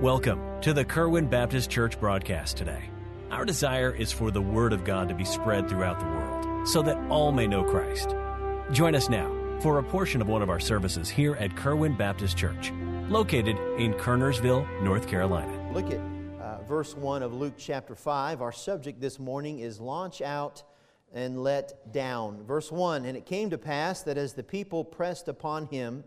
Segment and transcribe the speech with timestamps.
[0.00, 2.84] Welcome to the Kerwin Baptist Church broadcast today.
[3.30, 6.80] Our desire is for the Word of God to be spread throughout the world so
[6.80, 8.14] that all may know Christ.
[8.72, 9.30] Join us now
[9.60, 12.72] for a portion of one of our services here at Kerwin Baptist Church,
[13.10, 15.70] located in Kernersville, North Carolina.
[15.74, 16.00] Look at
[16.40, 18.40] uh, verse 1 of Luke chapter 5.
[18.40, 20.62] Our subject this morning is launch out
[21.12, 22.42] and let down.
[22.46, 26.04] Verse 1 And it came to pass that as the people pressed upon him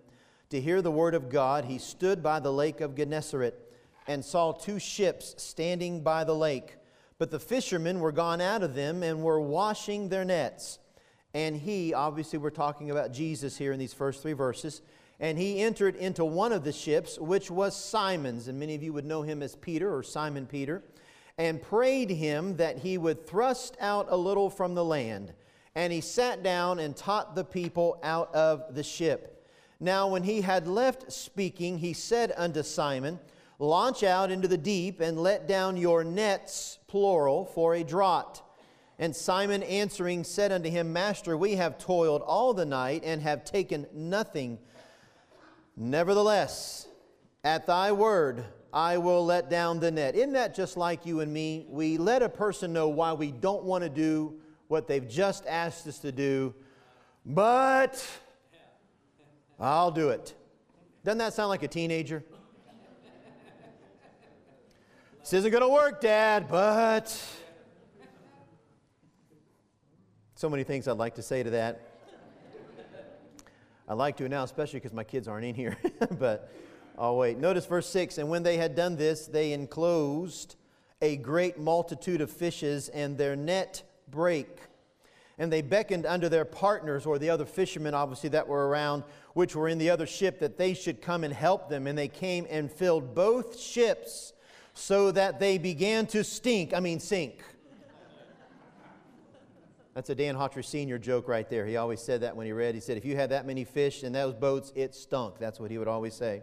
[0.50, 3.63] to hear the word of God, he stood by the lake of Gennesaret
[4.08, 6.78] and saw two ships standing by the lake.
[7.18, 10.80] But the fishermen were gone out of them and were washing their nets.
[11.34, 14.82] And he, obviously, we're talking about Jesus here in these first three verses,
[15.20, 18.94] and he entered into one of the ships, which was Simon's, and many of you
[18.94, 20.84] would know him as Peter or Simon Peter,
[21.38, 25.34] and prayed him that he would thrust out a little from the land.
[25.76, 29.48] And he sat down and taught the people out of the ship.
[29.80, 33.20] Now, when he had left speaking, he said unto Simon,
[33.64, 38.42] Launch out into the deep and let down your nets, plural, for a draught.
[39.00, 43.46] And Simon answering said unto him, Master, we have toiled all the night and have
[43.46, 44.60] taken nothing.
[45.78, 46.90] Nevertheless,
[47.46, 50.16] at thy word, I will let down the net.
[50.16, 51.66] Isn't that just like you and me?
[51.70, 55.88] We let a person know why we don't want to do what they've just asked
[55.88, 56.54] us to do,
[57.26, 58.06] but
[59.58, 60.34] I'll do it.
[61.06, 62.26] Doesn't that sound like a teenager?
[65.24, 67.18] This isn't going to work, Dad, but.
[70.36, 71.80] So many things I'd like to say to that.
[73.88, 75.78] I'd like to now, especially because my kids aren't in here,
[76.20, 76.52] but
[76.98, 77.38] I'll wait.
[77.38, 80.58] Notice verse 6 And when they had done this, they enclosed
[81.02, 84.58] a great multitude of fishes, and their net brake.
[85.38, 89.56] And they beckoned unto their partners, or the other fishermen, obviously, that were around, which
[89.56, 91.88] were in the other ship, that they should come and help them.
[91.88, 94.34] And they came and filled both ships
[94.74, 96.74] so that they began to stink.
[96.74, 97.44] I mean, sink.
[99.94, 100.98] That's a Dan Hawtrey Sr.
[100.98, 101.68] joke right there.
[101.68, 102.74] He always said that when he read.
[102.74, 105.38] He said, if you had that many fish in those boats, it stunk.
[105.38, 106.42] That's what he would always say.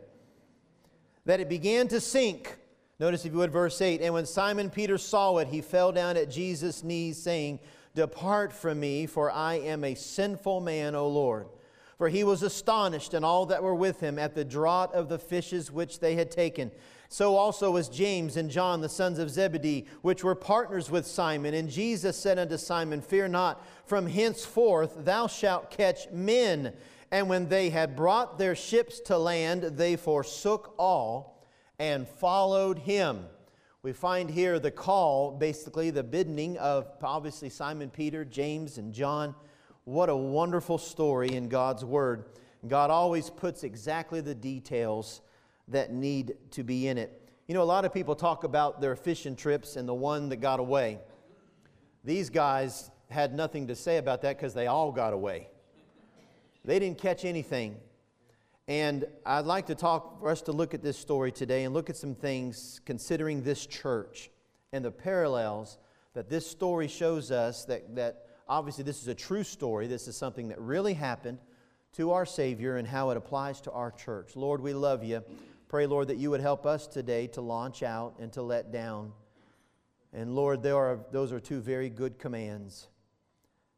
[1.24, 2.58] That it began to sink.
[3.00, 4.02] Notice, if you would, verse 8.
[4.02, 7.58] And when Simon Peter saw it, he fell down at Jesus' knees, saying,
[7.94, 11.48] Depart from me, for I am a sinful man, O Lord.
[11.98, 15.18] For he was astonished, and all that were with him, at the draught of the
[15.18, 16.70] fishes which they had taken.
[17.12, 21.54] So also was James and John, the sons of Zebedee, which were partners with Simon.
[21.54, 26.72] And Jesus said unto Simon, Fear not, from henceforth thou shalt catch men.
[27.10, 31.44] And when they had brought their ships to land, they forsook all
[31.80, 33.24] and followed him.
[33.82, 39.34] We find here the call, basically the bidding of obviously Simon Peter, James, and John.
[39.82, 42.26] What a wonderful story in God's Word.
[42.68, 45.22] God always puts exactly the details
[45.70, 47.28] that need to be in it.
[47.46, 50.36] You know, a lot of people talk about their fishing trips and the one that
[50.36, 50.98] got away.
[52.04, 55.48] These guys had nothing to say about that because they all got away.
[56.64, 57.76] They didn't catch anything.
[58.68, 61.90] And I'd like to talk for us to look at this story today and look
[61.90, 64.30] at some things considering this church
[64.72, 65.78] and the parallels
[66.14, 69.88] that this story shows us that, that obviously this is a true story.
[69.88, 71.38] This is something that really happened
[71.94, 74.36] to our Savior and how it applies to our church.
[74.36, 75.24] Lord, we love you.
[75.70, 79.12] Pray, Lord, that you would help us today to launch out and to let down.
[80.12, 82.88] And Lord, there are, those are two very good commands.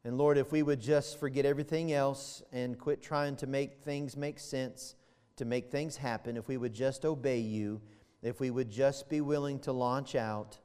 [0.03, 4.17] And Lord, if we would just forget everything else and quit trying to make things
[4.17, 4.95] make sense,
[5.35, 7.79] to make things happen, if we would just obey you,
[8.23, 10.57] if we would just be willing to launch out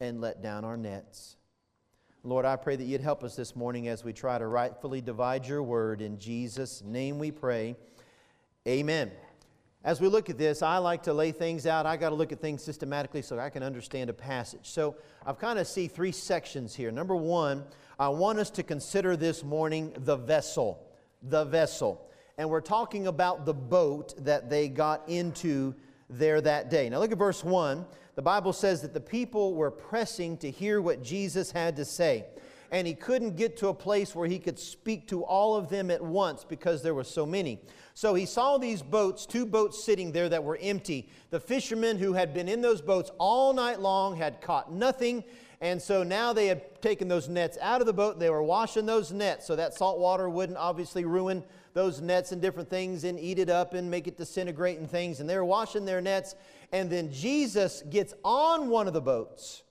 [0.00, 1.36] and let down our nets.
[2.24, 5.46] Lord, I pray that you'd help us this morning as we try to rightfully divide
[5.46, 6.02] your word.
[6.02, 7.76] In Jesus' name we pray.
[8.66, 9.12] Amen
[9.86, 11.86] as we look at this, I like to lay things out.
[11.86, 14.68] I got to look at things systematically so I can understand a passage.
[14.68, 16.90] So I've kind of see three sections here.
[16.90, 17.62] Number one,
[17.96, 20.84] I want us to consider this morning the vessel.
[21.22, 22.04] The vessel.
[22.36, 25.72] And we're talking about the boat that they got into
[26.10, 26.88] there that day.
[26.88, 27.86] Now look at verse 1.
[28.16, 32.24] The Bible says that the people were pressing to hear what Jesus had to say
[32.70, 35.90] and he couldn't get to a place where he could speak to all of them
[35.90, 37.60] at once because there were so many.
[37.94, 41.08] So he saw these boats, two boats sitting there that were empty.
[41.30, 45.24] The fishermen who had been in those boats all night long had caught nothing.
[45.60, 48.18] And so now they had taken those nets out of the boat.
[48.18, 51.42] They were washing those nets so that salt water wouldn't obviously ruin
[51.72, 55.20] those nets and different things and eat it up and make it disintegrate and things.
[55.20, 56.34] And they were washing their nets.
[56.72, 59.62] And then Jesus gets on one of the boats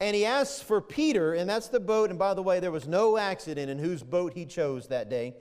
[0.00, 2.10] and he asks for Peter, and that's the boat.
[2.10, 5.34] And by the way, there was no accident in whose boat he chose that day.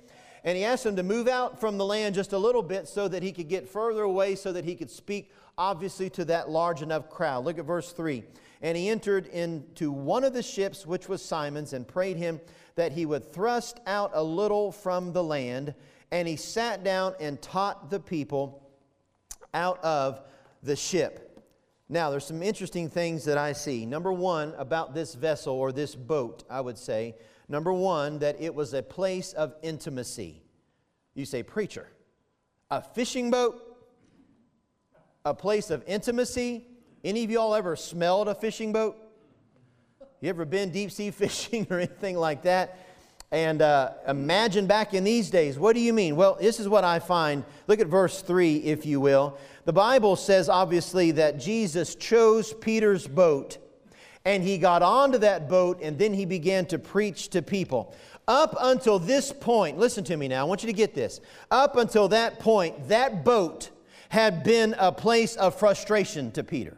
[0.45, 3.07] And he asked him to move out from the land just a little bit so
[3.07, 6.81] that he could get further away so that he could speak, obviously, to that large
[6.81, 7.43] enough crowd.
[7.43, 8.23] Look at verse 3.
[8.61, 12.39] And he entered into one of the ships, which was Simon's, and prayed him
[12.75, 15.73] that he would thrust out a little from the land.
[16.11, 18.69] And he sat down and taught the people
[19.53, 20.21] out of
[20.61, 21.24] the ship.
[21.87, 23.85] Now, there's some interesting things that I see.
[23.85, 27.15] Number one, about this vessel or this boat, I would say.
[27.47, 30.41] Number one, that it was a place of intimacy.
[31.13, 31.87] You say, Preacher,
[32.71, 33.61] a fishing boat,
[35.23, 36.65] a place of intimacy.
[37.03, 38.97] Any of y'all ever smelled a fishing boat?
[40.21, 42.79] You ever been deep sea fishing or anything like that?
[43.35, 46.15] And uh, imagine back in these days, what do you mean?
[46.15, 47.43] Well, this is what I find.
[47.67, 49.37] Look at verse 3, if you will.
[49.65, 53.57] The Bible says, obviously, that Jesus chose Peter's boat
[54.23, 57.93] and he got onto that boat and then he began to preach to people.
[58.25, 61.19] Up until this point, listen to me now, I want you to get this.
[61.51, 63.69] Up until that point, that boat
[64.07, 66.77] had been a place of frustration to Peter.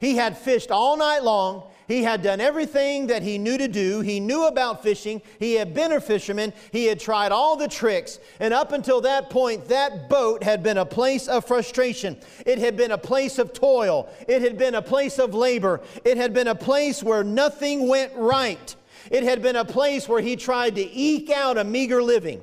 [0.00, 1.64] He had fished all night long.
[1.86, 4.00] He had done everything that he knew to do.
[4.00, 5.20] He knew about fishing.
[5.38, 6.52] He had been a fisherman.
[6.70, 8.20] He had tried all the tricks.
[8.38, 12.16] And up until that point, that boat had been a place of frustration.
[12.46, 14.08] It had been a place of toil.
[14.28, 15.80] It had been a place of labor.
[16.04, 18.74] It had been a place where nothing went right.
[19.10, 22.40] It had been a place where he tried to eke out a meager living.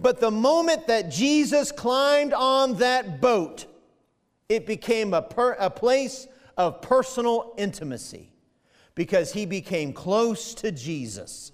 [0.00, 3.66] But the moment that Jesus climbed on that boat,
[4.48, 6.26] it became a, per, a place
[6.56, 8.32] of personal intimacy
[8.94, 11.52] because he became close to Jesus.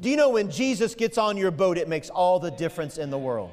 [0.00, 3.10] Do you know when Jesus gets on your boat, it makes all the difference in
[3.10, 3.50] the world?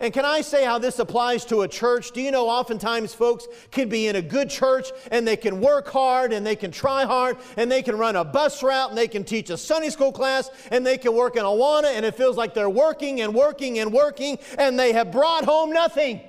[0.00, 2.12] And can I say how this applies to a church?
[2.12, 5.88] Do you know oftentimes folks can be in a good church and they can work
[5.88, 9.08] hard and they can try hard and they can run a bus route and they
[9.08, 12.36] can teach a Sunday school class and they can work in Awana and it feels
[12.36, 16.20] like they're working and working and working and they have brought home nothing.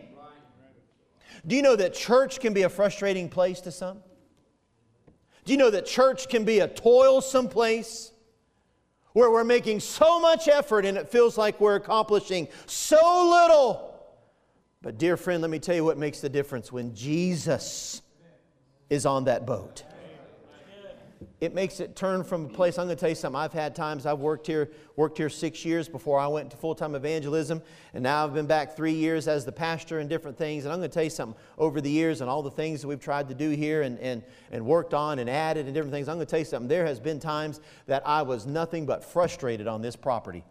[1.45, 3.99] Do you know that church can be a frustrating place to some?
[5.45, 8.11] Do you know that church can be a toilsome place
[9.13, 13.95] where we're making so much effort and it feels like we're accomplishing so little?
[14.81, 18.01] But, dear friend, let me tell you what makes the difference when Jesus
[18.89, 19.83] is on that boat
[21.41, 22.77] it makes it turn from a place.
[22.77, 23.39] I'm going to tell you something.
[23.39, 26.75] I've had times I've worked here, worked here six years before I went to full
[26.75, 27.61] time evangelism,
[27.93, 30.65] and now I've been back three years as the pastor and different things.
[30.65, 31.39] And I'm going to tell you something.
[31.57, 34.23] Over the years and all the things that we've tried to do here and, and,
[34.51, 36.69] and worked on and added and different things, I'm going to tell you something.
[36.69, 40.43] There has been times that I was nothing but frustrated on this property.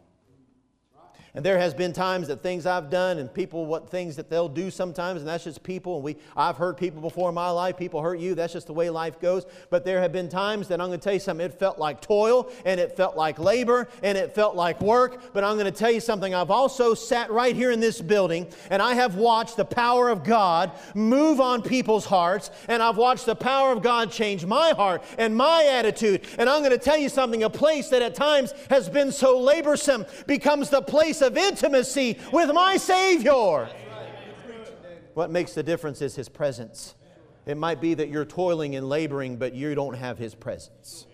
[1.38, 4.48] And there has been times that things I've done and people, what things that they'll
[4.48, 5.94] do sometimes, and that's just people.
[5.94, 7.76] And we, I've hurt people before in my life.
[7.76, 8.34] People hurt you.
[8.34, 9.46] That's just the way life goes.
[9.70, 11.46] But there have been times that I'm going to tell you something.
[11.46, 15.32] It felt like toil and it felt like labor and it felt like work.
[15.32, 16.34] But I'm going to tell you something.
[16.34, 20.24] I've also sat right here in this building and I have watched the power of
[20.24, 22.50] God move on people's hearts.
[22.66, 26.22] And I've watched the power of God change my heart and my attitude.
[26.36, 27.44] And I'm going to tell you something.
[27.44, 32.18] A place that at times has been so laborsome becomes the place of of intimacy
[32.32, 33.68] with my Savior.
[35.14, 36.94] What makes the difference is His presence.
[37.46, 41.06] It might be that you're toiling and laboring, but you don't have His presence.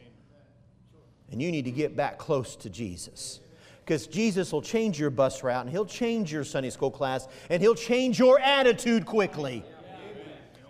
[1.30, 3.40] And you need to get back close to Jesus.
[3.84, 7.62] Because Jesus will change your bus route and He'll change your Sunday school class and
[7.62, 9.64] He'll change your attitude quickly.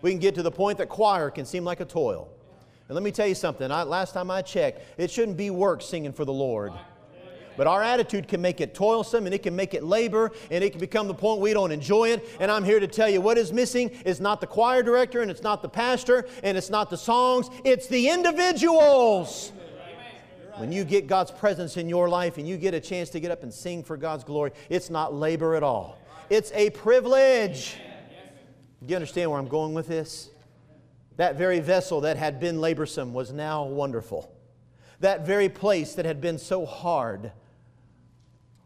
[0.02, 2.28] We can get to the point that choir can seem like a toil.
[2.88, 3.70] And let me tell you something.
[3.70, 6.72] I, last time I checked, it shouldn't be work singing for the Lord.
[7.56, 10.70] But our attitude can make it toilsome and it can make it labor and it
[10.70, 12.28] can become the point we don't enjoy it.
[12.40, 15.30] And I'm here to tell you what is missing is not the choir director and
[15.30, 19.52] it's not the pastor and it's not the songs, it's the individuals.
[20.56, 23.32] When you get God's presence in your life and you get a chance to get
[23.32, 25.98] up and sing for God's glory, it's not labor at all.
[26.30, 27.76] It's a privilege.
[28.80, 30.30] Do you understand where I'm going with this?
[31.16, 34.30] That very vessel that had been laborsome was now wonderful.
[35.00, 37.32] That very place that had been so hard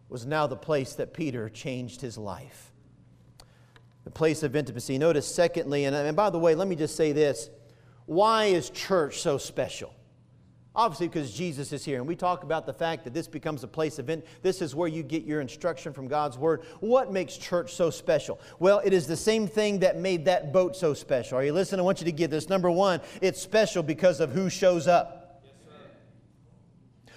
[0.09, 2.73] was now the place that Peter changed his life.
[4.05, 4.97] The place of intimacy.
[4.99, 7.50] Notice, secondly, and, and by the way, let me just say this
[8.07, 9.95] why is church so special?
[10.75, 11.99] Obviously, because Jesus is here.
[11.99, 14.75] And we talk about the fact that this becomes a place of, in, this is
[14.75, 16.62] where you get your instruction from God's Word.
[16.79, 18.41] What makes church so special?
[18.61, 21.37] Well, it is the same thing that made that boat so special.
[21.37, 21.81] Are you listening?
[21.81, 22.49] I want you to get this.
[22.49, 25.43] Number one, it's special because of who shows up.
[25.45, 25.53] Yes,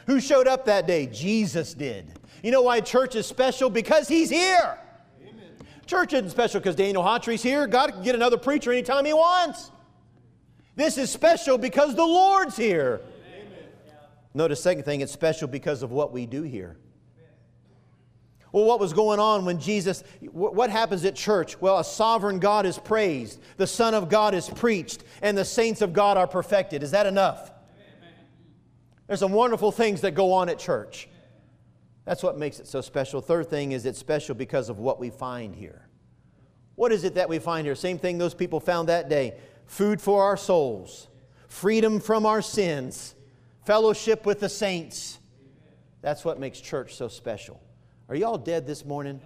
[0.07, 1.05] who showed up that day?
[1.05, 2.19] Jesus did.
[2.41, 3.69] You know why church is special?
[3.69, 4.77] Because he's here.
[5.21, 5.51] Amen.
[5.86, 7.67] Church isn't special because Daniel Hawtrey's here.
[7.67, 9.71] God can get another preacher anytime he wants.
[10.75, 13.01] This is special because the Lord's here.
[13.36, 13.69] Amen.
[14.33, 16.77] Notice second thing, it's special because of what we do here.
[18.51, 21.60] Well, what was going on when Jesus, what happens at church?
[21.62, 25.81] Well, a sovereign God is praised, the Son of God is preached, and the saints
[25.81, 26.83] of God are perfected.
[26.83, 27.51] Is that enough?
[29.07, 31.07] There's some wonderful things that go on at church.
[32.05, 33.22] That's what makes it so special.
[33.22, 35.88] Third thing is it's special because of what we find here.
[36.75, 37.75] What is it that we find here?
[37.75, 39.36] Same thing those people found that day
[39.67, 41.08] food for our souls,
[41.48, 43.15] freedom from our sins,
[43.65, 45.20] fellowship with the saints.
[46.01, 47.62] That's what makes church so special.
[48.10, 49.22] Are y'all dead this morning?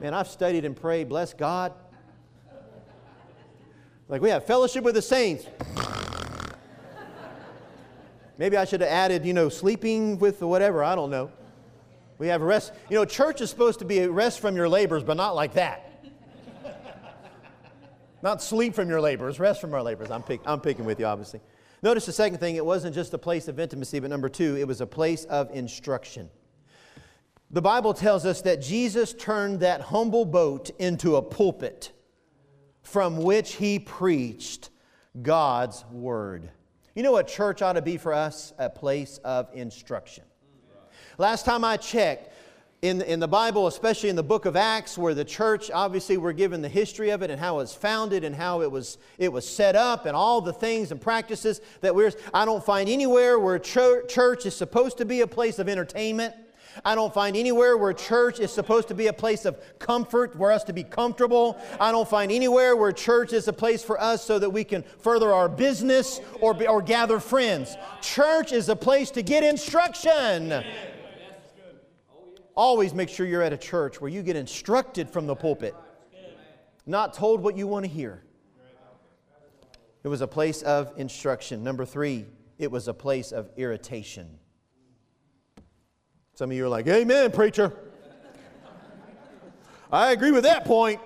[0.00, 1.72] Man, I've studied and prayed, bless God.
[4.08, 5.46] Like we have fellowship with the saints.
[8.36, 11.32] Maybe I should have added, you know, sleeping with whatever, I don't know.
[12.18, 12.72] We have rest.
[12.90, 15.54] You know, church is supposed to be a rest from your labors, but not like
[15.54, 15.84] that.
[18.22, 20.10] not sleep from your labors, rest from our labors.
[20.10, 21.40] I'm, pick, I'm picking with you, obviously.
[21.80, 24.66] Notice the second thing, it wasn't just a place of intimacy, but number two, it
[24.66, 26.28] was a place of instruction.
[27.50, 31.92] The Bible tells us that Jesus turned that humble boat into a pulpit
[32.82, 34.70] from which he preached
[35.22, 36.50] God's word.
[36.94, 38.52] You know what church ought to be for us?
[38.58, 40.24] A place of instruction.
[41.18, 42.32] Last time I checked,
[42.80, 46.32] in, in the Bible, especially in the book of Acts, where the church, obviously, we're
[46.32, 49.32] given the history of it and how it was founded and how it was, it
[49.32, 52.12] was set up and all the things and practices that we're.
[52.32, 56.34] I don't find anywhere where church is supposed to be a place of entertainment
[56.84, 60.52] I don't find anywhere where church is supposed to be a place of comfort, for
[60.52, 61.58] us to be comfortable.
[61.80, 64.82] I don't find anywhere where church is a place for us so that we can
[65.00, 67.76] further our business or, or gather friends.
[68.00, 70.64] Church is a place to get instruction.
[72.58, 75.76] Always make sure you're at a church where you get instructed from the pulpit,
[76.86, 78.24] not told what you want to hear.
[80.02, 81.62] It was a place of instruction.
[81.62, 82.26] Number three,
[82.58, 84.40] it was a place of irritation.
[86.34, 87.72] Some of you are like, Amen, preacher.
[89.92, 91.00] I agree with that point.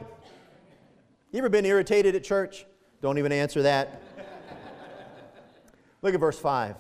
[1.33, 2.65] You ever been irritated at church?
[3.03, 4.03] Don't even answer that.
[6.01, 6.77] Look at verse 5.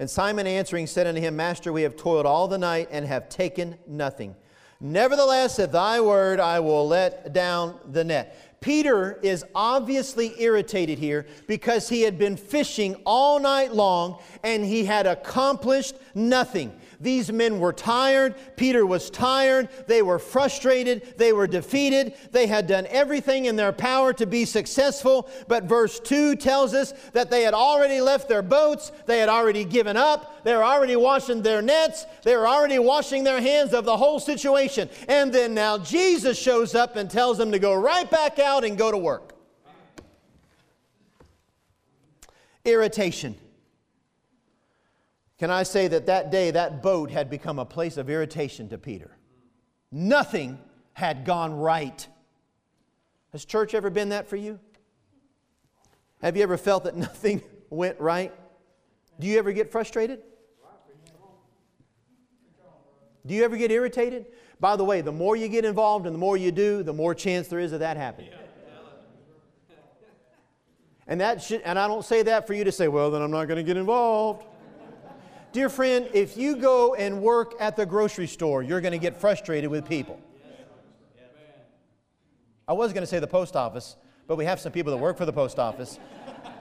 [0.00, 3.28] And Simon answering said unto him, Master, we have toiled all the night and have
[3.28, 4.34] taken nothing.
[4.80, 8.58] Nevertheless, at thy word I will let down the net.
[8.62, 14.86] Peter is obviously irritated here because he had been fishing all night long and he
[14.86, 16.72] had accomplished nothing.
[17.00, 18.34] These men were tired.
[18.56, 19.70] Peter was tired.
[19.86, 21.14] They were frustrated.
[21.16, 22.14] They were defeated.
[22.30, 25.28] They had done everything in their power to be successful.
[25.48, 28.92] But verse 2 tells us that they had already left their boats.
[29.06, 30.44] They had already given up.
[30.44, 32.04] They were already washing their nets.
[32.22, 34.90] They were already washing their hands of the whole situation.
[35.08, 38.76] And then now Jesus shows up and tells them to go right back out and
[38.76, 39.34] go to work.
[42.66, 43.36] Irritation.
[45.40, 48.76] Can I say that that day that boat had become a place of irritation to
[48.76, 49.16] Peter?
[49.90, 50.58] Nothing
[50.92, 52.06] had gone right.
[53.32, 54.60] Has church ever been that for you?
[56.20, 58.34] Have you ever felt that nothing went right?
[59.18, 60.20] Do you ever get frustrated?
[63.24, 64.26] Do you ever get irritated?
[64.60, 67.14] By the way, the more you get involved and the more you do, the more
[67.14, 68.32] chance there is of that happening.
[71.06, 73.30] And that should, and I don't say that for you to say, well, then I'm
[73.30, 74.44] not going to get involved.
[75.52, 79.16] Dear friend, if you go and work at the grocery store, you're going to get
[79.16, 80.20] frustrated with people.
[82.68, 83.96] I was going to say the post office,
[84.28, 85.98] but we have some people that work for the post office,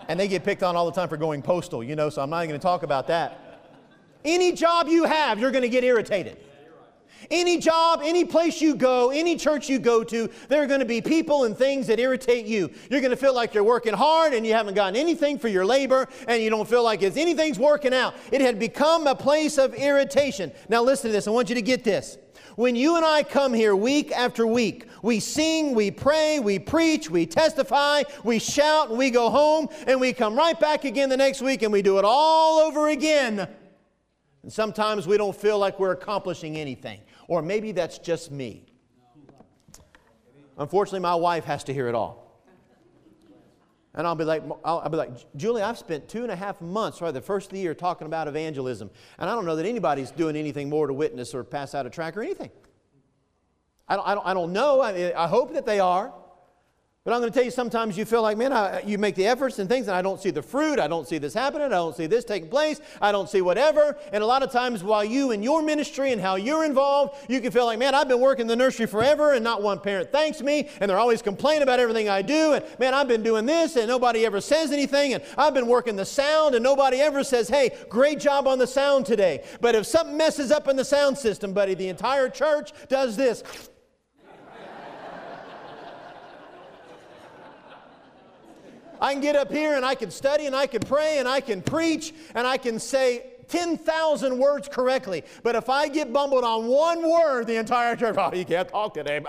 [0.08, 2.32] and they get picked on all the time for going postal, you know, so I'm
[2.32, 3.62] not even going to talk about that.
[4.26, 6.38] Any job you have, you're going to get irritated.
[7.32, 10.86] Any job, any place you go, any church you go to, there are going to
[10.86, 12.72] be people and things that irritate you.
[12.90, 15.66] You're going to feel like you're working hard and you haven't gotten anything for your
[15.66, 18.16] labor and you don't feel like it's, anything's working out.
[18.32, 20.52] It had become a place of irritation.
[20.70, 21.28] Now, listen to this.
[21.28, 22.18] I want you to get this.
[22.56, 27.10] When you and I come here week after week, we sing, we pray, we preach,
[27.10, 31.16] we testify, we shout, and we go home, and we come right back again the
[31.16, 33.48] next week and we do it all over again.
[34.50, 37.02] And sometimes we don't feel like we're accomplishing anything.
[37.28, 38.66] Or maybe that's just me.
[40.58, 42.42] Unfortunately, my wife has to hear it all.
[43.94, 46.62] And I'll be like, I'll, I'll, be like, Julie, I've spent two and a half
[46.62, 48.90] months, right, the first of the year talking about evangelism.
[49.20, 51.92] And I don't know that anybody's doing anything more to witness or pass out a
[51.92, 52.50] track or anything.
[53.88, 54.82] I don't, I don't, I don't know.
[54.82, 56.12] I, I hope that they are.
[57.10, 59.26] But I'm going to tell you, sometimes you feel like, man, I, you make the
[59.26, 60.78] efforts and things, and I don't see the fruit.
[60.78, 61.66] I don't see this happening.
[61.66, 62.82] I don't see this taking place.
[63.02, 63.98] I don't see whatever.
[64.14, 67.42] And a lot of times, while you in your ministry and how you're involved, you
[67.42, 70.44] can feel like, man, I've been working the nursery forever, and not one parent thanks
[70.44, 72.54] me, and they're always complaining about everything I do.
[72.54, 75.16] And man, I've been doing this, and nobody ever says anything.
[75.16, 78.68] And I've been working the sound, and nobody ever says, hey, great job on the
[78.68, 79.44] sound today.
[79.62, 83.42] But if something messes up in the sound system, buddy, the entire church does this.
[89.02, 91.42] I can get up here and I can study and I can pray and I
[91.42, 95.24] can preach and I can say 10,000 words correctly.
[95.44, 98.94] But if I get bumbled on one word, the entire church, oh, you can't talk
[98.94, 99.20] today.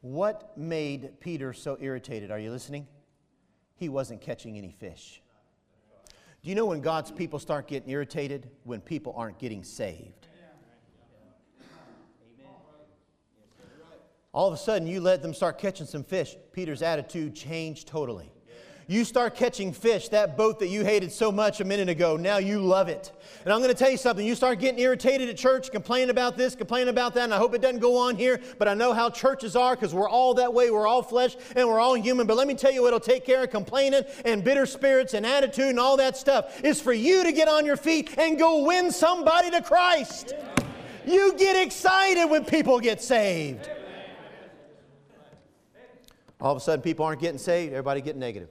[0.00, 2.30] what made Peter so irritated?
[2.30, 2.86] Are you listening?
[3.76, 5.22] He wasn't catching any fish.
[6.42, 8.48] Do you know when God's people start getting irritated?
[8.64, 10.26] When people aren't getting saved.
[14.32, 16.36] All of a sudden, you let them start catching some fish.
[16.52, 18.30] Peter's attitude changed totally.
[18.90, 22.38] You start catching fish, that boat that you hated so much a minute ago, now
[22.38, 23.12] you love it.
[23.44, 24.26] And I'm going to tell you something.
[24.26, 27.54] You start getting irritated at church, complaining about this, complaining about that, and I hope
[27.54, 30.54] it doesn't go on here, but I know how churches are because we're all that
[30.54, 30.70] way.
[30.70, 32.26] We're all flesh and we're all human.
[32.26, 35.68] But let me tell you what'll take care of complaining and bitter spirits and attitude
[35.68, 38.90] and all that stuff is for you to get on your feet and go win
[38.90, 40.32] somebody to Christ.
[41.06, 43.68] You get excited when people get saved.
[46.40, 48.48] All of a sudden, people aren't getting saved, everybody getting negative.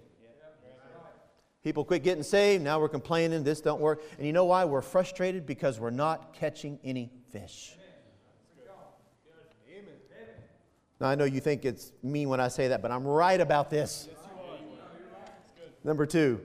[1.68, 2.64] People quit getting saved.
[2.64, 3.44] Now we're complaining.
[3.44, 4.02] This don't work.
[4.18, 4.64] And you know why?
[4.64, 7.76] We're frustrated because we're not catching any fish.
[11.02, 13.70] Now I know you think it's mean when I say that, but I'm right about
[13.70, 14.08] this.
[15.84, 16.40] Number two,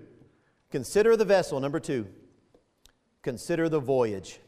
[0.73, 1.61] consider the vessel.
[1.61, 2.09] Number two,
[3.23, 4.41] consider the voyage.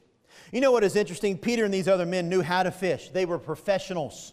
[0.51, 1.39] You know what is interesting?
[1.39, 3.11] Peter and these other men knew how to fish.
[3.11, 4.33] They were professionals.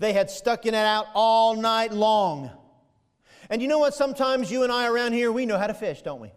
[0.00, 2.50] They had stuck in it out all night long.
[3.50, 3.94] And you know what?
[3.94, 6.30] Sometimes you and I around here, we know how to fish, don't we?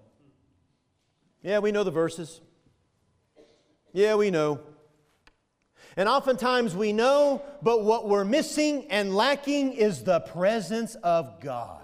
[1.43, 2.41] Yeah, we know the verses.
[3.93, 4.60] Yeah, we know.
[5.96, 11.82] And oftentimes we know, but what we're missing and lacking is the presence of God.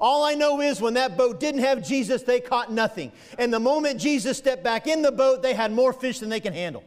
[0.00, 3.12] All I know is when that boat didn't have Jesus, they caught nothing.
[3.38, 6.40] And the moment Jesus stepped back in the boat, they had more fish than they
[6.40, 6.84] can handle.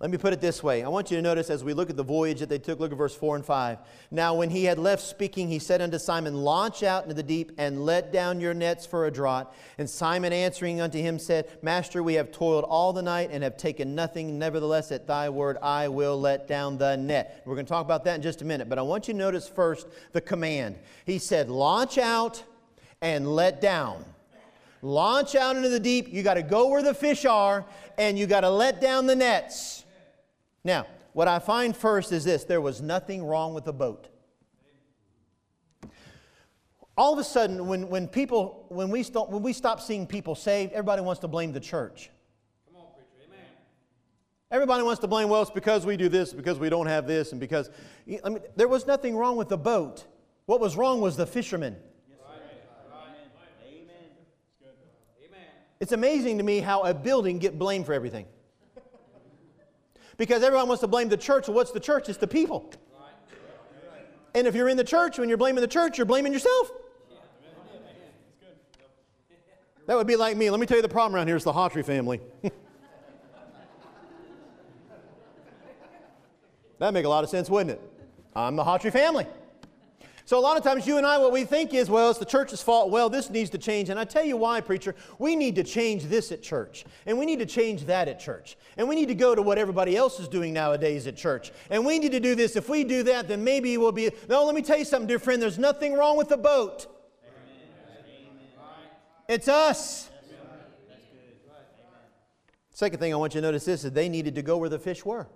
[0.00, 0.82] Let me put it this way.
[0.82, 2.90] I want you to notice as we look at the voyage that they took, look
[2.90, 3.78] at verse 4 and 5.
[4.10, 7.52] Now, when he had left speaking, he said unto Simon, Launch out into the deep
[7.58, 9.52] and let down your nets for a draught.
[9.76, 13.58] And Simon answering unto him said, Master, we have toiled all the night and have
[13.58, 14.38] taken nothing.
[14.38, 17.42] Nevertheless, at thy word, I will let down the net.
[17.44, 18.70] We're going to talk about that in just a minute.
[18.70, 20.78] But I want you to notice first the command.
[21.04, 22.42] He said, Launch out
[23.02, 24.06] and let down
[24.82, 26.08] launch out into the deep.
[26.08, 27.66] You got to go where the fish are
[27.98, 29.79] and you got to let down the nets.
[30.64, 34.08] Now, what I find first is this there was nothing wrong with the boat.
[36.96, 40.34] All of a sudden, when, when people, when we, stop, when we stop seeing people
[40.34, 42.10] saved, everybody wants to blame the church.
[42.66, 43.26] Come on, preacher.
[43.26, 43.46] Amen.
[44.50, 47.32] Everybody wants to blame, well, it's because we do this, because we don't have this,
[47.32, 47.70] and because.
[48.22, 50.04] I mean, there was nothing wrong with the boat.
[50.44, 51.76] What was wrong was the fishermen.
[55.80, 58.26] It's amazing to me how a building get blamed for everything.
[60.20, 61.48] Because everyone wants to blame the church.
[61.48, 62.10] Well, what's the church?
[62.10, 62.70] It's the people.
[64.34, 66.70] And if you're in the church, when you're blaming the church, you're blaming yourself.
[69.86, 70.50] That would be like me.
[70.50, 72.20] Let me tell you the problem around here is the Hawtrey family.
[76.78, 77.80] That'd make a lot of sense, wouldn't it?
[78.36, 79.26] I'm the Hawtrey family.
[80.30, 82.24] So, a lot of times, you and I, what we think is, well, it's the
[82.24, 82.92] church's fault.
[82.92, 83.88] Well, this needs to change.
[83.88, 84.94] And I tell you why, preacher.
[85.18, 86.84] We need to change this at church.
[87.06, 88.56] And we need to change that at church.
[88.76, 91.50] And we need to go to what everybody else is doing nowadays at church.
[91.68, 92.54] And we need to do this.
[92.54, 94.12] If we do that, then maybe we'll be.
[94.28, 95.42] No, let me tell you something, dear friend.
[95.42, 96.86] There's nothing wrong with the boat.
[97.24, 97.66] Amen.
[99.28, 100.10] It's us.
[102.70, 104.78] Second thing I want you to notice this is they needed to go where the
[104.78, 105.26] fish were.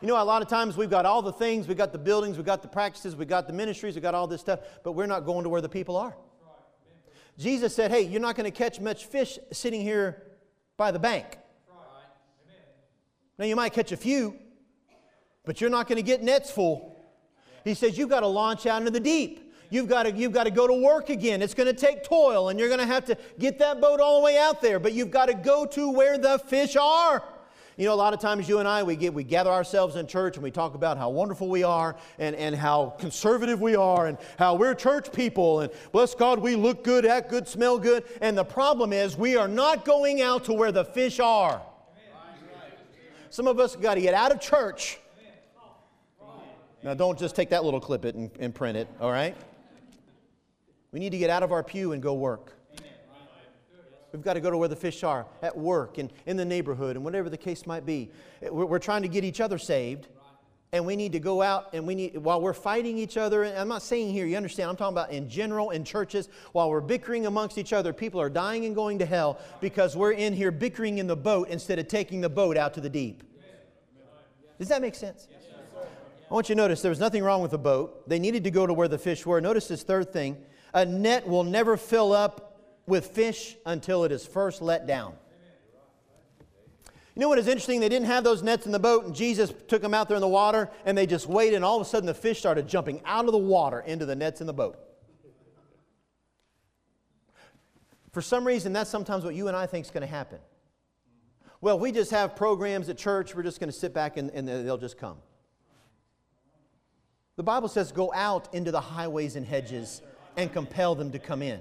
[0.00, 2.36] You know, a lot of times we've got all the things, we've got the buildings,
[2.36, 5.06] we've got the practices, we've got the ministries, we've got all this stuff, but we're
[5.06, 6.14] not going to where the people are.
[7.38, 10.22] Jesus said, Hey, you're not going to catch much fish sitting here
[10.76, 11.38] by the bank.
[13.38, 14.36] Now, you might catch a few,
[15.44, 16.98] but you're not going to get nets full.
[17.64, 19.54] He says, You've got to launch out into the deep.
[19.68, 21.42] You've got, to, you've got to go to work again.
[21.42, 24.20] It's going to take toil, and you're going to have to get that boat all
[24.20, 27.22] the way out there, but you've got to go to where the fish are.
[27.78, 30.06] You know, a lot of times you and I, we, get, we gather ourselves in
[30.06, 34.06] church and we talk about how wonderful we are and, and how conservative we are
[34.06, 38.04] and how we're church people and bless God, we look good, act good, smell good.
[38.22, 41.60] And the problem is we are not going out to where the fish are.
[43.28, 44.98] Some of us got to get out of church.
[46.82, 49.36] Now, don't just take that little clip it and, and print it, all right?
[50.92, 52.55] We need to get out of our pew and go work.
[54.12, 56.96] We've got to go to where the fish are at work and in the neighborhood
[56.96, 58.10] and whatever the case might be.
[58.42, 60.08] We're, trying to get each other saved.
[60.72, 63.56] And we need to go out and we need, while we're fighting each other, and
[63.56, 66.80] I'm not saying here, you understand, I'm talking about in general in churches, while we're
[66.80, 70.50] bickering amongst each other, people are dying and going to hell because we're in here
[70.50, 73.22] bickering in the boat instead of taking the boat out to the deep.
[74.58, 75.28] Does that make sense?
[76.28, 78.08] I want you to notice there was nothing wrong with the boat.
[78.08, 79.40] They needed to go to where the fish were.
[79.40, 80.36] Notice this third thing
[80.74, 82.55] a net will never fill up
[82.86, 85.14] with fish until it is first let down.
[87.14, 87.80] You know what is interesting?
[87.80, 90.20] They didn't have those nets in the boat, and Jesus took them out there in
[90.20, 93.00] the water, and they just waited, and all of a sudden the fish started jumping
[93.06, 94.78] out of the water into the nets in the boat.
[98.12, 100.38] For some reason, that's sometimes what you and I think is going to happen.
[101.62, 104.46] Well, we just have programs at church, we're just going to sit back and, and
[104.46, 105.16] they'll just come.
[107.36, 110.02] The Bible says, go out into the highways and hedges
[110.36, 111.60] and compel them to come in.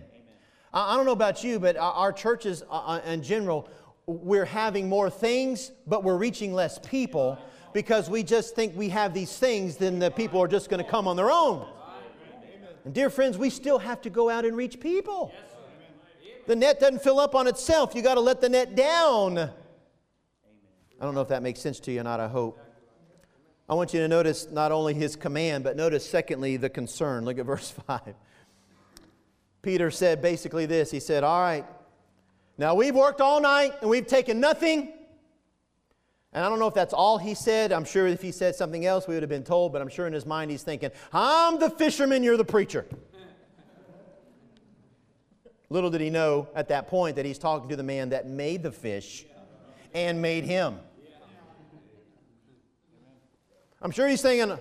[0.76, 3.70] I don't know about you, but our churches uh, uh, in general,
[4.08, 7.40] we're having more things, but we're reaching less people
[7.72, 10.90] because we just think we have these things, then the people are just going to
[10.90, 11.66] come on their own.
[12.84, 15.34] And dear friends, we still have to go out and reach people.
[16.46, 17.96] The net doesn't fill up on itself.
[17.96, 19.38] You got to let the net down.
[19.40, 19.50] I
[21.02, 22.60] don't know if that makes sense to you or not, I hope.
[23.68, 27.26] I want you to notice not only his command, but notice, secondly, the concern.
[27.26, 28.14] Look at verse 5.
[29.66, 31.66] Peter said basically this He said, All right,
[32.58, 34.94] now we've worked all night and we've taken nothing.
[36.32, 37.72] And I don't know if that's all he said.
[37.72, 40.06] I'm sure if he said something else, we would have been told, but I'm sure
[40.06, 42.86] in his mind he's thinking, I'm the fisherman, you're the preacher.
[45.70, 48.62] Little did he know at that point that he's talking to the man that made
[48.62, 49.26] the fish
[49.94, 50.78] and made him.
[53.82, 54.60] I'm sure he's thinking,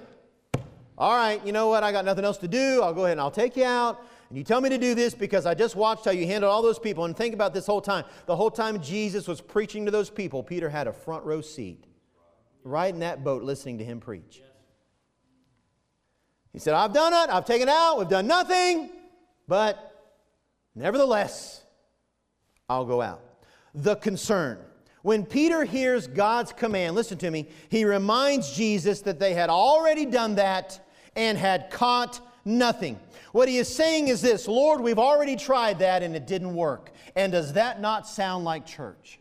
[0.96, 1.82] all right, you know what?
[1.82, 2.80] I got nothing else to do.
[2.82, 4.00] I'll go ahead and I'll take you out.
[4.34, 6.60] And you tell me to do this because I just watched how you handled all
[6.60, 7.04] those people.
[7.04, 8.04] And think about this whole time.
[8.26, 11.84] The whole time Jesus was preaching to those people, Peter had a front row seat
[12.64, 14.42] right in that boat listening to him preach.
[16.52, 17.32] He said, I've done it.
[17.32, 18.00] I've taken it out.
[18.00, 18.90] We've done nothing.
[19.46, 20.04] But
[20.74, 21.62] nevertheless,
[22.68, 23.22] I'll go out.
[23.72, 24.58] The concern.
[25.02, 30.04] When Peter hears God's command, listen to me, he reminds Jesus that they had already
[30.04, 32.98] done that and had caught nothing.
[33.32, 36.90] What he is saying is this Lord, we've already tried that and it didn't work.
[37.16, 39.18] And does that not sound like church?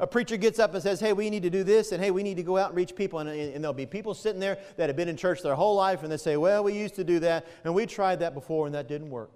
[0.00, 2.22] A preacher gets up and says, Hey, we need to do this, and hey, we
[2.22, 3.18] need to go out and reach people.
[3.18, 6.02] And, and, there'll be people sitting there that have been in church their whole life,
[6.02, 8.74] and they say, Well, we used to do that, and we tried that before, and
[8.74, 9.30] that didn't work.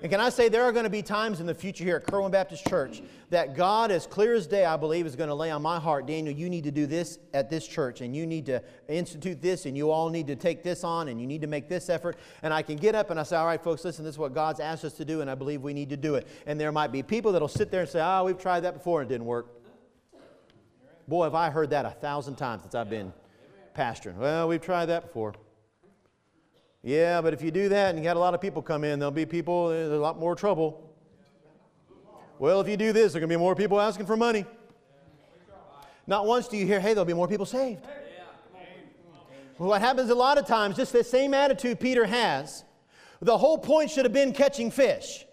[0.00, 2.06] And can I say there are going to be times in the future here at
[2.06, 5.50] Kerwin Baptist Church that God, as clear as day, I believe, is going to lay
[5.50, 8.46] on my heart, Daniel, you need to do this at this church, and you need
[8.46, 11.48] to institute this, and you all need to take this on, and you need to
[11.48, 12.16] make this effort.
[12.42, 14.34] And I can get up and I say, all right, folks, listen, this is what
[14.34, 16.28] God's asked us to do, and I believe we need to do it.
[16.46, 19.02] And there might be people that'll sit there and say, oh, we've tried that before
[19.02, 19.46] and it didn't work.
[21.08, 23.12] Boy, have I heard that a thousand times since I've been
[23.76, 24.16] pastoring.
[24.16, 25.34] Well, we've tried that before.
[26.82, 28.98] Yeah, but if you do that and you got a lot of people come in,
[28.98, 30.84] there'll be people, there's a lot more trouble.
[32.38, 34.44] Well, if you do this, there going to be more people asking for money.
[36.06, 37.84] Not once do you hear, hey, there'll be more people saved.
[39.58, 42.64] Well, what happens a lot of times, just the same attitude Peter has,
[43.20, 45.26] the whole point should have been catching fish.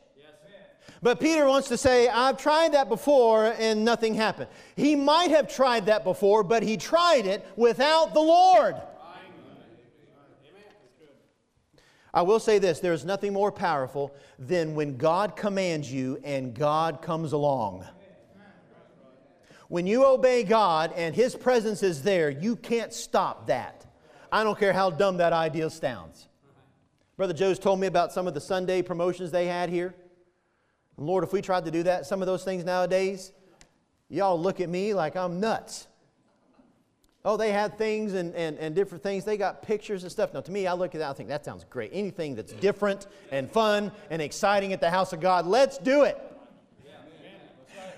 [1.03, 4.47] But Peter wants to say, I've tried that before and nothing happened.
[4.75, 8.75] He might have tried that before, but he tried it without the Lord.
[12.15, 16.54] I will say this there is nothing more powerful than when God commands you and
[16.54, 17.86] God comes along.
[19.67, 23.86] When you obey God and His presence is there, you can't stop that.
[24.32, 26.30] I don't care how dumb that idea sounds.
[27.17, 29.93] Brother Joe's told me about some of the Sunday promotions they had here.
[30.97, 33.34] Lord, if we tried to do that, some of those things nowadays,
[34.08, 35.88] y'all look at me like I'm nuts.
[37.27, 39.25] Oh, they had things and, and, and different things.
[39.25, 40.31] They got pictures and stuff.
[40.31, 41.89] Now, to me, I look at that, I think that sounds great.
[41.91, 46.21] Anything that's different and fun and exciting at the house of God, let's do it.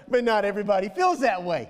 [0.08, 1.70] But not everybody feels that way.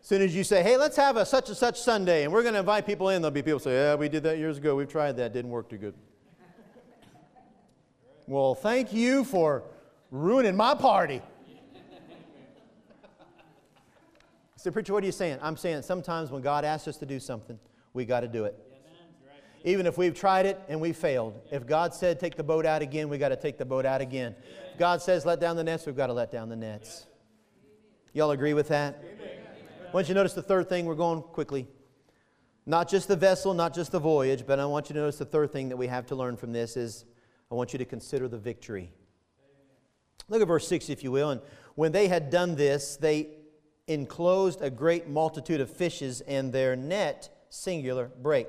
[0.00, 2.42] As soon as you say, hey, let's have a such and such Sunday, and we're
[2.42, 4.74] going to invite people in, there'll be people say, yeah, we did that years ago.
[4.74, 5.32] We've tried that.
[5.32, 5.94] Didn't work too good.
[8.26, 9.62] well, thank you for
[10.10, 11.22] ruining my party.
[14.62, 15.40] So, preacher, what are you saying?
[15.42, 17.58] I'm saying sometimes when God asks us to do something,
[17.94, 18.56] we got to do it.
[19.64, 21.34] Even if we've tried it and we failed.
[21.50, 24.00] If God said take the boat out again, we got to take the boat out
[24.00, 24.36] again.
[24.72, 27.06] If God says let down the nets, we've got to let down the nets.
[28.12, 29.02] Y'all agree with that?
[29.88, 30.86] I want you notice the third thing.
[30.86, 31.66] We're going quickly.
[32.64, 35.24] Not just the vessel, not just the voyage, but I want you to notice the
[35.24, 37.04] third thing that we have to learn from this is
[37.50, 38.92] I want you to consider the victory.
[40.28, 41.30] Look at verse 6, if you will.
[41.30, 41.40] And
[41.74, 43.41] when they had done this, they
[43.92, 48.48] enclosed a great multitude of fishes, and their net, singular, break.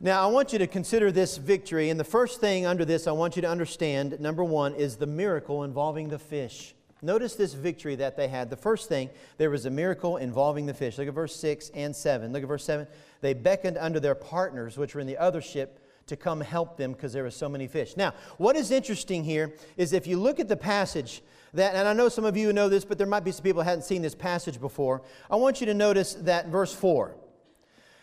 [0.00, 3.12] Now, I want you to consider this victory, and the first thing under this I
[3.12, 6.74] want you to understand, number one, is the miracle involving the fish.
[7.02, 8.50] Notice this victory that they had.
[8.50, 10.98] The first thing, there was a miracle involving the fish.
[10.98, 12.32] Look at verse 6 and 7.
[12.32, 12.86] Look at verse 7.
[13.20, 16.92] They beckoned unto their partners, which were in the other ship, to come help them
[16.92, 17.96] because there were so many fish.
[17.96, 21.22] Now, what is interesting here is if you look at the passage,
[21.54, 23.62] that, and I know some of you know this, but there might be some people
[23.62, 25.02] who hadn't seen this passage before.
[25.30, 27.14] I want you to notice that verse 4.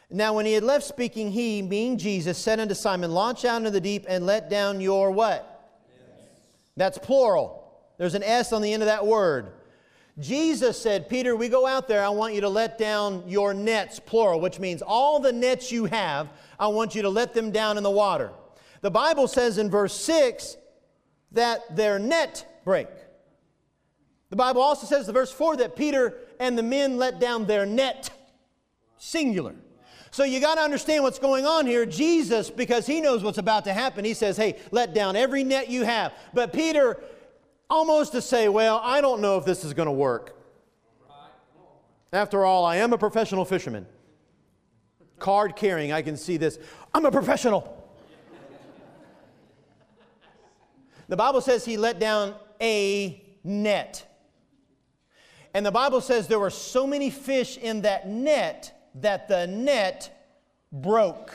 [0.09, 3.71] Now, when he had left speaking, he, being Jesus, said unto Simon, Launch out into
[3.71, 5.73] the deep and let down your what?
[5.87, 6.27] Yes.
[6.77, 7.63] That's plural.
[7.97, 9.51] There's an S on the end of that word.
[10.19, 13.99] Jesus said, Peter, we go out there, I want you to let down your nets,
[13.99, 17.77] plural, which means all the nets you have, I want you to let them down
[17.77, 18.31] in the water.
[18.81, 20.55] The Bible says in verse 6
[21.33, 22.87] that their net break.
[24.29, 27.65] The Bible also says, in verse 4, that Peter and the men let down their
[27.65, 28.09] net,
[28.97, 29.55] singular.
[30.11, 31.85] So you got to understand what's going on here.
[31.85, 35.69] Jesus, because he knows what's about to happen, he says, Hey, let down every net
[35.69, 36.13] you have.
[36.33, 37.03] But Peter,
[37.69, 40.35] almost to say, Well, I don't know if this is going to work.
[42.13, 43.85] After all, I am a professional fisherman.
[45.19, 46.59] Card carrying, I can see this.
[46.93, 47.83] I'm a professional.
[51.07, 54.05] The Bible says he let down a net.
[55.53, 60.27] And the Bible says there were so many fish in that net that the net
[60.71, 61.33] broke.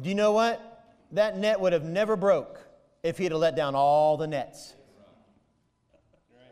[0.00, 0.84] Do you know what?
[1.12, 2.69] That net would have never broke
[3.02, 4.74] if he had let down all the nets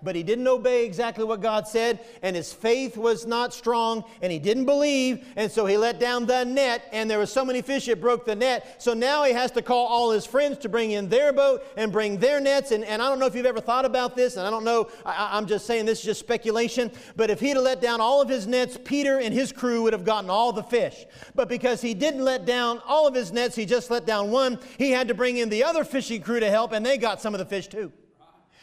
[0.02, 4.32] but he didn't obey exactly what God said, and his faith was not strong, and
[4.32, 7.62] he didn't believe, and so he let down the net, and there were so many
[7.62, 8.80] fish it broke the net.
[8.82, 11.92] So now he has to call all his friends to bring in their boat and
[11.92, 12.70] bring their nets.
[12.70, 14.88] And, and I don't know if you've ever thought about this, and I don't know,
[15.04, 18.22] I, I'm just saying this is just speculation, but if he'd have let down all
[18.22, 21.06] of his nets, Peter and his crew would have gotten all the fish.
[21.34, 24.58] But because he didn't let down all of his nets, he just let down one,
[24.78, 27.34] he had to bring in the other fishing crew to help, and they got some
[27.34, 27.92] of the fish too.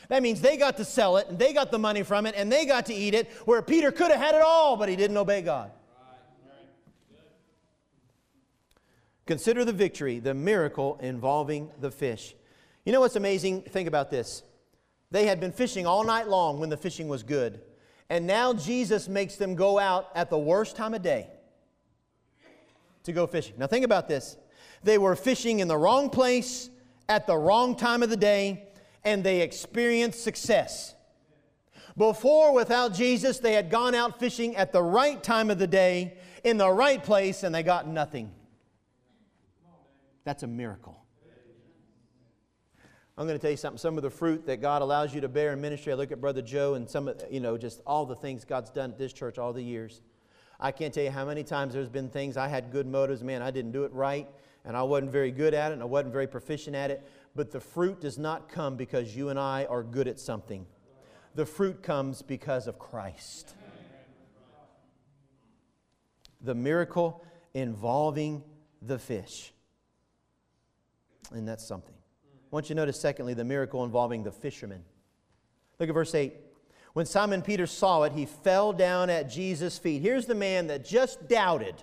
[0.10, 2.52] That means they got to sell it and they got the money from it and
[2.52, 5.18] they got to eat it, where Peter could have had it all, but he didn't
[5.18, 5.72] obey God.
[9.26, 12.36] Consider the victory, the miracle involving the fish.
[12.86, 13.64] You know what's amazing?
[13.64, 14.44] Think about this.
[15.10, 17.62] They had been fishing all night long when the fishing was good.
[18.10, 21.28] And now Jesus makes them go out at the worst time of day
[23.04, 23.56] to go fishing.
[23.58, 24.38] Now, think about this.
[24.84, 26.70] They were fishing in the wrong place
[27.10, 28.68] at the wrong time of the day
[29.06, 30.96] and they experienced success.
[31.96, 36.18] Before, without Jesus, they had gone out fishing at the right time of the day,
[36.44, 38.32] in the right place, and they got nothing.
[40.26, 41.02] That's a miracle.
[43.18, 43.78] I'm going to tell you something.
[43.78, 46.20] Some of the fruit that God allows you to bear in ministry, I look at
[46.20, 49.14] Brother Joe and some of, you know, just all the things God's done at this
[49.14, 50.02] church all the years.
[50.60, 53.24] I can't tell you how many times there's been things I had good motives.
[53.24, 54.28] Man, I didn't do it right,
[54.66, 57.08] and I wasn't very good at it, and I wasn't very proficient at it.
[57.36, 60.66] But the fruit does not come because you and I are good at something.
[61.36, 63.56] The fruit comes because of Christ.
[66.42, 67.24] The miracle
[67.54, 68.44] involving
[68.82, 69.54] the fish.
[71.32, 71.96] And that's something.
[71.96, 74.84] I want you to notice, secondly, the miracle involving the fishermen.
[75.80, 76.34] Look at verse 8.
[76.94, 80.02] When Simon Peter saw it, he fell down at Jesus' feet.
[80.02, 81.76] Here's the man that just doubted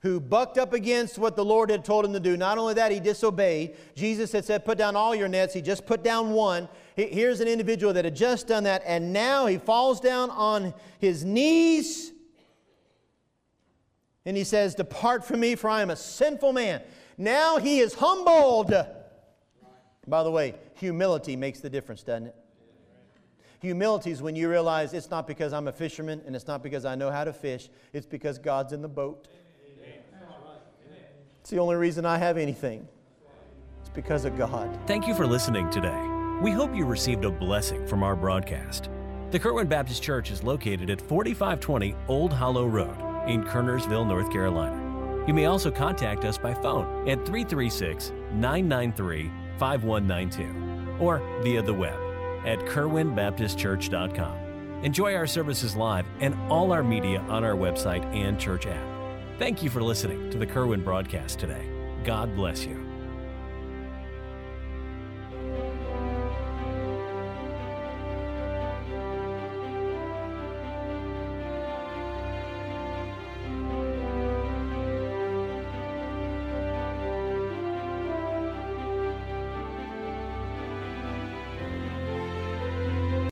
[0.00, 2.36] who bucked up against what the Lord had told him to do.
[2.36, 3.76] Not only that, he disobeyed.
[3.96, 5.54] Jesus had said, Put down all your nets.
[5.54, 6.68] He just put down one.
[6.94, 11.24] Here's an individual that had just done that, and now he falls down on his
[11.24, 12.12] knees
[14.28, 16.82] and he says, Depart from me, for I am a sinful man.
[17.16, 18.74] Now he is humbled.
[20.06, 22.36] By the way, humility makes the difference, doesn't it?
[23.60, 26.84] Humility is when you realize it's not because I'm a fisherman and it's not because
[26.84, 29.28] I know how to fish, it's because God's in the boat.
[31.48, 32.86] It's the only reason I have anything.
[33.80, 34.68] It's because of God.
[34.86, 35.98] Thank you for listening today.
[36.42, 38.90] We hope you received a blessing from our broadcast.
[39.30, 45.24] The Kerwin Baptist Church is located at 4520 Old Hollow Road in Kernersville, North Carolina.
[45.26, 51.98] You may also contact us by phone at 336 993 5192 or via the web
[52.44, 54.84] at kerwinbaptistchurch.com.
[54.84, 58.97] Enjoy our services live and all our media on our website and church app.
[59.38, 61.64] Thank you for listening to the Kerwin broadcast today.
[62.02, 62.87] God bless you.